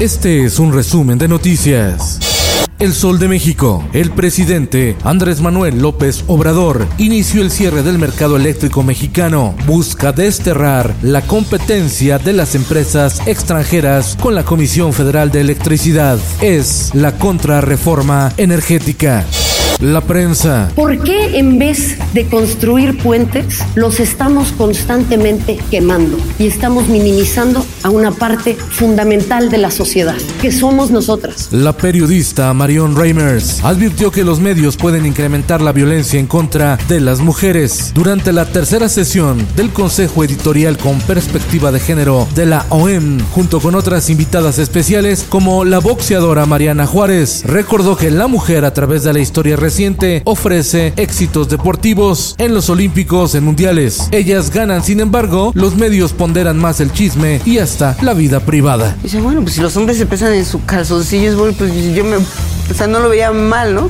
Este 0.00 0.46
es 0.46 0.58
un 0.58 0.72
resumen 0.72 1.18
de 1.18 1.28
noticias. 1.28 2.18
El 2.78 2.94
Sol 2.94 3.18
de 3.18 3.28
México. 3.28 3.84
El 3.92 4.10
presidente 4.12 4.96
Andrés 5.04 5.42
Manuel 5.42 5.82
López 5.82 6.24
Obrador 6.26 6.86
inició 6.96 7.42
el 7.42 7.50
cierre 7.50 7.82
del 7.82 7.98
mercado 7.98 8.38
eléctrico 8.38 8.82
mexicano. 8.82 9.54
Busca 9.66 10.12
desterrar 10.12 10.94
la 11.02 11.20
competencia 11.20 12.18
de 12.18 12.32
las 12.32 12.54
empresas 12.54 13.20
extranjeras 13.26 14.16
con 14.18 14.34
la 14.34 14.42
Comisión 14.46 14.94
Federal 14.94 15.30
de 15.30 15.42
Electricidad. 15.42 16.18
Es 16.40 16.94
la 16.94 17.18
contrarreforma 17.18 18.32
energética. 18.38 19.26
La 19.80 20.02
prensa. 20.02 20.70
¿Por 20.76 21.02
qué 21.02 21.38
en 21.38 21.58
vez 21.58 21.96
de 22.12 22.26
construir 22.26 22.98
puentes 22.98 23.64
los 23.74 23.98
estamos 23.98 24.52
constantemente 24.52 25.58
quemando 25.70 26.18
y 26.38 26.48
estamos 26.48 26.88
minimizando 26.88 27.64
a 27.82 27.88
una 27.88 28.10
parte 28.10 28.56
fundamental 28.56 29.48
de 29.48 29.56
la 29.56 29.70
sociedad, 29.70 30.18
que 30.42 30.52
somos 30.52 30.90
nosotras? 30.90 31.48
La 31.50 31.74
periodista 31.74 32.52
Marion 32.52 32.94
Reimers 32.94 33.64
advirtió 33.64 34.10
que 34.10 34.22
los 34.22 34.38
medios 34.38 34.76
pueden 34.76 35.06
incrementar 35.06 35.62
la 35.62 35.72
violencia 35.72 36.20
en 36.20 36.26
contra 36.26 36.78
de 36.86 37.00
las 37.00 37.20
mujeres. 37.20 37.92
Durante 37.94 38.34
la 38.34 38.44
tercera 38.44 38.90
sesión 38.90 39.46
del 39.56 39.70
Consejo 39.70 40.24
Editorial 40.24 40.76
con 40.76 41.00
Perspectiva 41.00 41.72
de 41.72 41.80
Género 41.80 42.28
de 42.34 42.44
la 42.44 42.66
OEM, 42.68 43.18
junto 43.32 43.60
con 43.60 43.74
otras 43.74 44.10
invitadas 44.10 44.58
especiales 44.58 45.24
como 45.26 45.64
la 45.64 45.78
boxeadora 45.78 46.44
Mariana 46.44 46.86
Juárez, 46.86 47.44
recordó 47.46 47.96
que 47.96 48.10
la 48.10 48.26
mujer 48.26 48.66
a 48.66 48.74
través 48.74 49.04
de 49.04 49.14
la 49.14 49.20
historia 49.20 49.56
reciente 49.56 49.69
ofrece 50.24 50.92
éxitos 50.96 51.48
deportivos 51.48 52.34
en 52.38 52.54
los 52.54 52.68
olímpicos, 52.70 53.34
en 53.34 53.44
mundiales. 53.44 54.08
Ellas 54.10 54.50
ganan, 54.50 54.82
sin 54.82 55.00
embargo, 55.00 55.52
los 55.54 55.76
medios 55.76 56.12
ponderan 56.12 56.58
más 56.58 56.80
el 56.80 56.92
chisme 56.92 57.40
y 57.44 57.58
hasta 57.58 57.96
la 58.02 58.14
vida 58.14 58.40
privada. 58.40 58.96
Dice, 59.02 59.20
bueno, 59.20 59.42
pues 59.42 59.54
si 59.54 59.60
los 59.60 59.76
hombres 59.76 59.96
se 59.98 60.06
pesan 60.06 60.34
en 60.34 60.44
su 60.44 60.64
calzoncillos, 60.64 61.36
pues 61.56 61.94
yo 61.94 62.04
me... 62.04 62.16
O 62.70 62.74
sea, 62.74 62.86
no 62.86 63.00
lo 63.00 63.08
veía 63.08 63.32
mal, 63.32 63.74
¿no? 63.74 63.88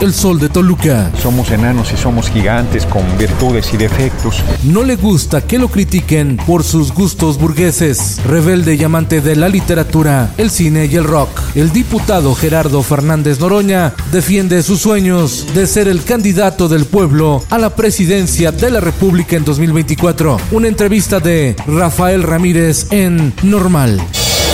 El 0.00 0.14
sol 0.14 0.38
de 0.38 0.48
Toluca. 0.48 1.10
Somos 1.20 1.50
enanos 1.50 1.92
y 1.92 1.96
somos 1.96 2.30
gigantes 2.30 2.86
con 2.86 3.02
virtudes 3.18 3.74
y 3.74 3.76
defectos. 3.76 4.42
No 4.62 4.82
le 4.82 4.96
gusta 4.96 5.42
que 5.42 5.58
lo 5.58 5.68
critiquen 5.68 6.38
por 6.38 6.64
sus 6.64 6.92
gustos 6.92 7.38
burgueses. 7.38 8.18
Rebelde 8.24 8.76
y 8.76 8.84
amante 8.84 9.20
de 9.20 9.36
la 9.36 9.50
literatura, 9.50 10.32
el 10.38 10.50
cine 10.50 10.86
y 10.86 10.96
el 10.96 11.04
rock. 11.04 11.28
El 11.54 11.70
diputado 11.72 12.34
Gerardo 12.34 12.82
Fernández 12.82 13.40
Noroña 13.40 13.92
defiende 14.10 14.62
sus 14.62 14.80
sueños 14.80 15.46
de 15.54 15.66
ser 15.66 15.86
el 15.86 16.02
candidato 16.02 16.68
del 16.68 16.86
pueblo 16.86 17.44
a 17.50 17.58
la 17.58 17.70
presidencia 17.76 18.52
de 18.52 18.70
la 18.70 18.80
República 18.80 19.36
en 19.36 19.44
2024. 19.44 20.38
Una 20.52 20.68
entrevista 20.68 21.20
de 21.20 21.56
Rafael 21.66 22.22
Ramírez 22.22 22.86
en 22.90 23.34
Normal. 23.42 24.00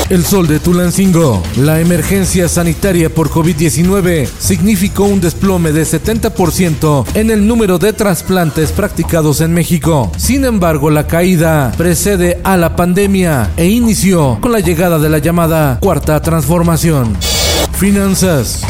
El 0.09 0.25
sol 0.25 0.47
de 0.47 0.61
Tulancingo. 0.61 1.43
La 1.57 1.81
emergencia 1.81 2.49
sanitaria 2.49 3.13
por 3.13 3.29
COVID-19 3.29 4.29
significó 4.39 5.05
un 5.05 5.21
desplome 5.21 5.73
de 5.73 5.83
70% 5.83 7.07
en 7.15 7.31
el 7.31 7.47
número 7.47 7.79
de 7.79 7.93
trasplantes 7.93 8.71
practicados 8.71 9.41
en 9.41 9.53
México. 9.53 10.13
Sin 10.17 10.45
embargo, 10.45 10.91
la 10.91 11.09
caída 11.09 11.73
precede 11.77 12.41
a 12.45 12.57
la 12.57 12.77
pandemia 12.77 13.51
e 13.57 13.67
inició 13.67 14.39
con 14.41 14.53
la 14.53 14.61
llegada 14.61 15.01
de 15.01 15.09
la 15.09 15.19
llamada 15.19 15.81
cuarta 15.81 16.23
transformación. 16.23 17.17
Finanzas. 17.73 18.63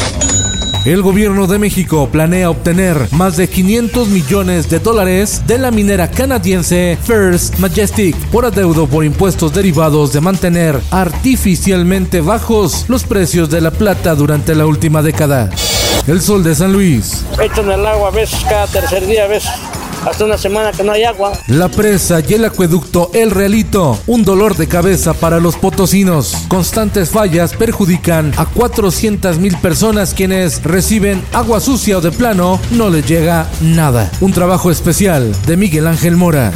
El 0.86 1.02
gobierno 1.02 1.48
de 1.48 1.58
México 1.58 2.08
planea 2.12 2.48
obtener 2.48 3.08
más 3.10 3.36
de 3.36 3.48
500 3.48 4.06
millones 4.06 4.70
de 4.70 4.78
dólares 4.78 5.42
de 5.44 5.58
la 5.58 5.72
minera 5.72 6.08
canadiense 6.08 6.96
First 7.02 7.58
Majestic 7.58 8.14
por 8.28 8.44
adeudo 8.44 8.86
por 8.86 9.04
impuestos 9.04 9.52
derivados 9.52 10.12
de 10.12 10.20
mantener 10.20 10.80
artificialmente 10.92 12.20
bajos 12.20 12.84
los 12.86 13.02
precios 13.02 13.50
de 13.50 13.62
la 13.62 13.72
plata 13.72 14.14
durante 14.14 14.54
la 14.54 14.64
última 14.64 15.02
década. 15.02 15.50
El 16.06 16.20
sol 16.20 16.44
de 16.44 16.54
San 16.54 16.72
Luis. 16.72 17.24
Echan 17.42 17.68
el 17.68 17.84
agua 17.84 18.10
a 18.10 18.12
veces 18.12 18.38
cada 18.48 18.68
tercer 18.68 19.08
día, 19.08 19.24
a 19.24 19.26
hasta 20.06 20.24
una 20.24 20.38
semana 20.38 20.72
que 20.72 20.84
no 20.84 20.92
hay 20.92 21.04
agua. 21.04 21.32
La 21.48 21.68
presa 21.68 22.20
y 22.20 22.34
el 22.34 22.44
acueducto 22.44 23.10
El 23.12 23.30
Realito, 23.30 23.98
un 24.06 24.24
dolor 24.24 24.56
de 24.56 24.68
cabeza 24.68 25.14
para 25.14 25.40
los 25.40 25.56
potosinos. 25.56 26.34
Constantes 26.48 27.10
fallas 27.10 27.54
perjudican 27.54 28.32
a 28.36 28.46
400 28.46 29.38
mil 29.38 29.56
personas 29.58 30.14
quienes 30.14 30.62
reciben 30.62 31.22
agua 31.32 31.60
sucia 31.60 31.98
o 31.98 32.00
de 32.00 32.12
plano 32.12 32.60
no 32.70 32.88
les 32.90 33.06
llega 33.06 33.50
nada. 33.60 34.10
Un 34.20 34.32
trabajo 34.32 34.70
especial 34.70 35.34
de 35.46 35.56
Miguel 35.56 35.86
Ángel 35.86 36.16
Mora. 36.16 36.52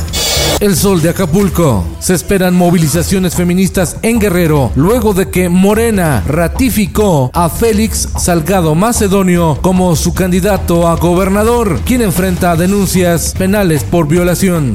El 0.59 0.77
sol 0.77 1.01
de 1.01 1.11
Acapulco. 1.11 1.85
Se 2.01 2.15
esperan 2.15 2.55
movilizaciones 2.55 3.35
feministas 3.35 3.97
en 4.03 4.19
Guerrero 4.19 4.73
luego 4.75 5.15
de 5.15 5.31
que 5.31 5.49
Morena 5.49 6.23
ratificó 6.27 7.31
a 7.33 7.49
Félix 7.49 8.09
Salgado 8.19 8.75
Macedonio 8.75 9.59
como 9.63 9.95
su 9.97 10.13
candidato 10.13 10.89
a 10.89 10.97
gobernador, 10.97 11.81
quien 11.87 12.03
enfrenta 12.03 12.57
denuncias 12.57 13.35
penales 13.39 13.85
por 13.85 14.09
violación. 14.09 14.75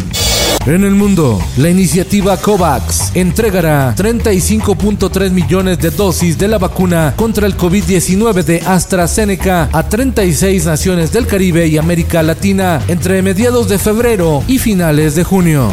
En 0.65 0.83
el 0.83 0.95
mundo, 0.95 1.39
la 1.57 1.69
iniciativa 1.69 2.37
COVAX 2.37 3.11
entregará 3.15 3.95
35.3 3.95 5.29
millones 5.29 5.77
de 5.77 5.91
dosis 5.91 6.39
de 6.39 6.47
la 6.47 6.57
vacuna 6.57 7.13
contra 7.15 7.45
el 7.45 7.55
COVID-19 7.55 8.43
de 8.43 8.61
AstraZeneca 8.65 9.69
a 9.71 9.87
36 9.87 10.65
naciones 10.65 11.11
del 11.11 11.27
Caribe 11.27 11.67
y 11.67 11.77
América 11.77 12.23
Latina 12.23 12.81
entre 12.87 13.21
mediados 13.21 13.69
de 13.69 13.77
febrero 13.77 14.43
y 14.47 14.57
finales 14.57 15.13
de 15.13 15.23
junio. 15.23 15.71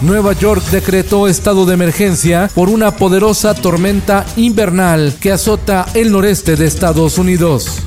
Nueva 0.00 0.32
York 0.32 0.64
decretó 0.70 1.28
estado 1.28 1.66
de 1.66 1.74
emergencia 1.74 2.50
por 2.54 2.70
una 2.70 2.90
poderosa 2.90 3.54
tormenta 3.54 4.24
invernal 4.36 5.14
que 5.20 5.30
azota 5.30 5.84
el 5.92 6.10
noreste 6.10 6.56
de 6.56 6.66
Estados 6.66 7.18
Unidos. 7.18 7.82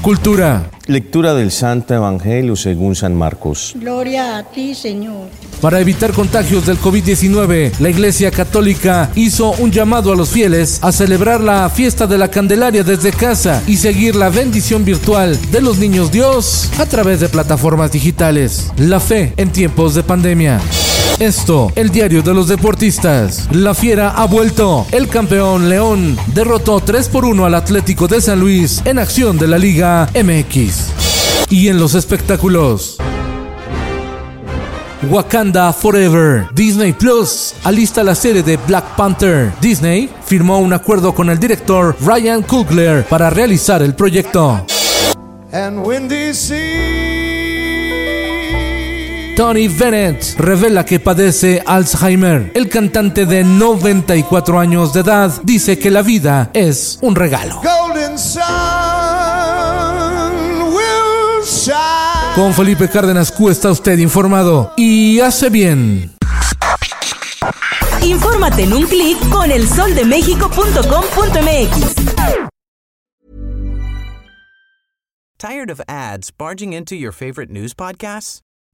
Cultura. 0.00 0.70
Lectura 0.88 1.34
del 1.34 1.50
Santo 1.50 1.92
Evangelio 1.92 2.56
según 2.56 2.96
San 2.96 3.14
Marcos. 3.14 3.74
Gloria 3.76 4.38
a 4.38 4.42
ti, 4.42 4.74
Señor. 4.74 5.28
Para 5.60 5.80
evitar 5.80 6.14
contagios 6.14 6.64
del 6.64 6.78
COVID-19, 6.78 7.72
la 7.78 7.90
Iglesia 7.90 8.30
Católica 8.30 9.10
hizo 9.14 9.50
un 9.58 9.70
llamado 9.70 10.10
a 10.12 10.16
los 10.16 10.30
fieles 10.30 10.78
a 10.82 10.90
celebrar 10.90 11.42
la 11.42 11.68
fiesta 11.68 12.06
de 12.06 12.16
la 12.16 12.28
Candelaria 12.28 12.84
desde 12.84 13.12
casa 13.12 13.62
y 13.66 13.76
seguir 13.76 14.16
la 14.16 14.30
bendición 14.30 14.86
virtual 14.86 15.38
de 15.50 15.60
los 15.60 15.76
niños 15.76 16.10
Dios 16.10 16.70
a 16.78 16.86
través 16.86 17.20
de 17.20 17.28
plataformas 17.28 17.92
digitales. 17.92 18.72
La 18.78 18.98
fe 18.98 19.34
en 19.36 19.52
tiempos 19.52 19.94
de 19.94 20.02
pandemia. 20.04 20.58
Esto, 21.18 21.72
el 21.74 21.90
diario 21.90 22.22
de 22.22 22.32
los 22.32 22.48
deportistas. 22.48 23.48
La 23.50 23.74
Fiera 23.74 24.10
ha 24.10 24.26
vuelto. 24.26 24.86
El 24.92 25.08
campeón 25.08 25.68
León 25.68 26.16
derrotó 26.34 26.80
3 26.80 27.08
por 27.08 27.24
1 27.24 27.44
al 27.44 27.54
Atlético 27.54 28.06
de 28.06 28.20
San 28.20 28.38
Luis 28.38 28.82
en 28.84 28.98
acción 28.98 29.36
de 29.36 29.48
la 29.48 29.58
Liga 29.58 30.08
MX. 30.14 30.90
Y 31.50 31.68
en 31.68 31.78
los 31.78 31.94
espectáculos. 31.94 32.98
Wakanda 35.10 35.72
Forever. 35.72 36.48
Disney 36.52 36.92
Plus 36.92 37.54
alista 37.64 38.02
la 38.02 38.14
serie 38.14 38.42
de 38.42 38.56
Black 38.56 38.96
Panther. 38.96 39.52
Disney 39.60 40.10
firmó 40.24 40.58
un 40.58 40.72
acuerdo 40.72 41.14
con 41.14 41.30
el 41.30 41.38
director 41.38 41.96
Ryan 42.00 42.42
Coogler 42.42 43.04
para 43.04 43.30
realizar 43.30 43.82
el 43.82 43.94
proyecto. 43.94 44.64
Tony 49.38 49.68
Bennett 49.68 50.34
revela 50.36 50.84
que 50.84 50.98
padece 50.98 51.62
Alzheimer. 51.64 52.50
El 52.56 52.68
cantante 52.68 53.24
de 53.24 53.44
94 53.44 54.58
años 54.58 54.92
de 54.92 55.02
edad 55.02 55.32
dice 55.44 55.78
que 55.78 55.92
la 55.92 56.02
vida 56.02 56.50
es 56.54 56.98
un 57.02 57.14
regalo. 57.14 57.62
Con 62.34 62.52
Felipe 62.52 62.88
Cárdenas 62.88 63.30
Q 63.30 63.50
está 63.50 63.70
usted 63.70 63.96
informado 64.00 64.72
y 64.76 65.20
hace 65.20 65.50
bien. 65.50 66.16
Infórmate 68.02 68.64
en 68.64 68.72
un 68.72 68.86
clic 68.86 69.16
con 69.28 69.52
elsoldemexico.com.mx. 69.52 71.94
Tired 75.38 75.70
of 75.70 75.80
ads 75.86 76.32
barging 76.32 76.72
into 76.72 76.96
your 76.96 77.12
favorite 77.12 77.52
news 77.52 77.72
podcasts? 77.72 78.40